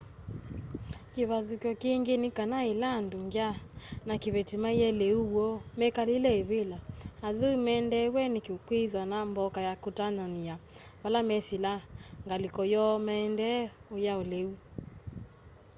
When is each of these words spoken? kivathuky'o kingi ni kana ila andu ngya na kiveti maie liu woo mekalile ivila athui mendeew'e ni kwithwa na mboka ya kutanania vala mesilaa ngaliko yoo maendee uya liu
kivathuky'o 1.13 1.73
kingi 1.81 2.13
ni 2.21 2.29
kana 2.37 2.57
ila 2.73 2.87
andu 2.99 3.17
ngya 3.27 3.49
na 4.07 4.13
kiveti 4.21 4.55
maie 4.63 4.87
liu 4.99 5.19
woo 5.33 5.55
mekalile 5.79 6.31
ivila 6.41 6.77
athui 7.27 7.55
mendeew'e 7.67 8.23
ni 8.33 8.39
kwithwa 8.65 9.01
na 9.11 9.17
mboka 9.29 9.59
ya 9.67 9.73
kutanania 9.83 10.55
vala 11.01 11.19
mesilaa 11.29 11.85
ngaliko 12.25 12.61
yoo 12.73 12.95
maendee 13.05 13.61
uya 13.95 14.13
liu 14.31 14.51